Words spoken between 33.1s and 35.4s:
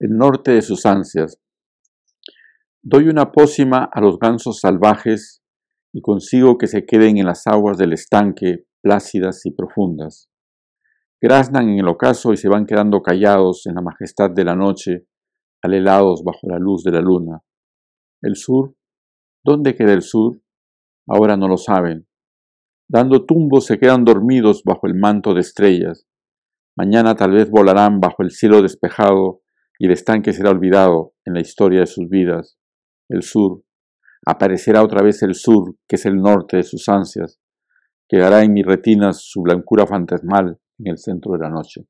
sur, aparecerá otra vez el